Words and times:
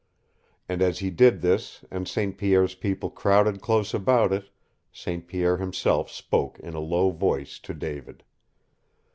And 0.67 0.81
as 0.81 0.97
he 0.97 1.11
did 1.11 1.41
this 1.41 1.85
and 1.91 2.07
St. 2.07 2.35
Pierre's 2.35 2.73
people 2.73 3.11
crowded 3.11 3.61
close 3.61 3.93
about 3.93 4.33
it, 4.33 4.49
St. 4.91 5.27
Pierre 5.27 5.57
himself 5.57 6.09
spoke 6.09 6.57
in 6.59 6.73
a 6.73 6.79
low 6.79 7.11
voice 7.11 7.59
to 7.59 7.75
David. 7.75 8.23